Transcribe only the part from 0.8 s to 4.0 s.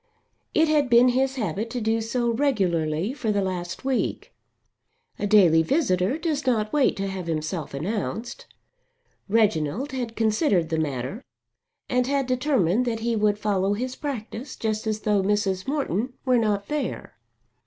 been his habit to do so regularly for the last